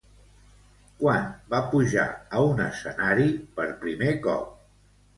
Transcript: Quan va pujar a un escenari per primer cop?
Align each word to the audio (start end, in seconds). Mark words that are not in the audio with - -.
Quan 1.01 1.27
va 1.53 1.59
pujar 1.75 2.07
a 2.15 2.43
un 2.49 2.65
escenari 2.67 3.31
per 3.61 3.71
primer 3.89 4.21
cop? 4.29 4.53